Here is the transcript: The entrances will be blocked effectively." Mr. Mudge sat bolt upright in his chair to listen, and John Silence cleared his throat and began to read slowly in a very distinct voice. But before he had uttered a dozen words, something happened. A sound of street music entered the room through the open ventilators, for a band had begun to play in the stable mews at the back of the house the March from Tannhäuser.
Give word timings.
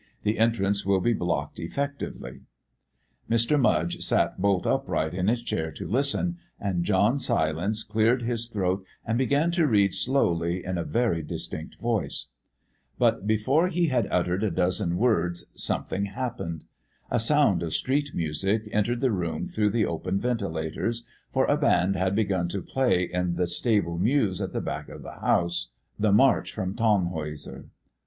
The 0.23 0.39
entrances 0.39 0.83
will 0.83 0.99
be 0.99 1.13
blocked 1.13 1.59
effectively." 1.59 2.39
Mr. 3.29 3.59
Mudge 3.61 4.03
sat 4.03 4.41
bolt 4.41 4.65
upright 4.65 5.13
in 5.13 5.27
his 5.27 5.43
chair 5.43 5.71
to 5.73 5.87
listen, 5.87 6.37
and 6.59 6.83
John 6.83 7.19
Silence 7.19 7.83
cleared 7.83 8.23
his 8.23 8.47
throat 8.47 8.83
and 9.05 9.15
began 9.15 9.51
to 9.51 9.67
read 9.67 9.93
slowly 9.93 10.65
in 10.65 10.79
a 10.79 10.83
very 10.83 11.21
distinct 11.21 11.79
voice. 11.79 12.29
But 12.97 13.27
before 13.27 13.67
he 13.67 13.89
had 13.89 14.07
uttered 14.09 14.43
a 14.43 14.49
dozen 14.49 14.97
words, 14.97 15.45
something 15.53 16.05
happened. 16.05 16.63
A 17.11 17.19
sound 17.19 17.61
of 17.61 17.71
street 17.75 18.09
music 18.15 18.67
entered 18.71 19.01
the 19.01 19.11
room 19.11 19.45
through 19.45 19.69
the 19.69 19.85
open 19.85 20.19
ventilators, 20.19 21.05
for 21.31 21.45
a 21.45 21.57
band 21.57 21.95
had 21.95 22.15
begun 22.15 22.47
to 22.47 22.63
play 22.63 23.03
in 23.03 23.35
the 23.35 23.45
stable 23.45 23.99
mews 23.99 24.41
at 24.41 24.51
the 24.51 24.61
back 24.61 24.89
of 24.89 25.03
the 25.03 25.19
house 25.19 25.69
the 25.99 26.11
March 26.11 26.51
from 26.51 26.73
Tannhäuser. 26.73 27.65